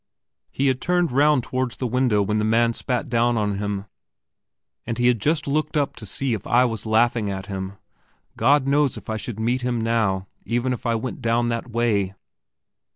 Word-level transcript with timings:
He 0.49 0.65
had 0.65 0.81
turned 0.81 1.11
round 1.11 1.43
towards 1.43 1.75
the 1.77 1.85
window 1.85 2.23
when 2.23 2.39
the 2.39 2.43
man 2.43 2.73
spat 2.73 3.07
down 3.07 3.37
on 3.37 3.59
him, 3.59 3.85
and 4.83 4.97
he 4.97 5.05
had 5.05 5.21
just 5.21 5.45
looked 5.45 5.77
up 5.77 5.95
to 5.97 6.07
see 6.07 6.33
if 6.33 6.47
I 6.47 6.65
was 6.65 6.87
laughing 6.87 7.29
at 7.29 7.45
him. 7.45 7.73
God 8.35 8.67
knows 8.67 8.97
if 8.97 9.11
I 9.11 9.17
should 9.17 9.39
meet 9.39 9.61
him 9.61 9.79
now, 9.79 10.25
even 10.43 10.73
if 10.73 10.87
I 10.87 10.95
went 10.95 11.21
down 11.21 11.49
that 11.49 11.69
way. 11.69 12.15